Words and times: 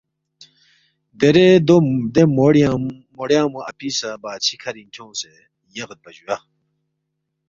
دیرے 1.19 1.47
دے 2.13 2.23
موڑیانگمو 2.35 3.59
اپی 3.69 3.89
سہ 3.97 4.09
بادشی 4.21 4.55
کھرِنگ 4.61 4.89
کھیونگسے 4.93 5.31
یغیدپا 5.75 6.09
جُویا 6.15 6.35